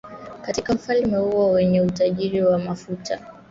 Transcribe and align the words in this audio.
katika 0.41 0.73
ufalme 0.73 1.17
huo 1.17 1.49
wenye 1.51 1.81
utajiri 1.81 2.41
wa 2.41 2.59
mafuta 2.59 3.33